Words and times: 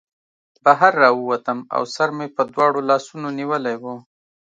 بهر 0.63 0.93
راووتم 1.03 1.59
او 1.75 1.81
سر 1.95 2.09
مې 2.17 2.27
په 2.35 2.41
دواړو 2.53 2.79
لاسونو 2.89 3.27
نیولی 3.39 3.75
و 3.81 3.83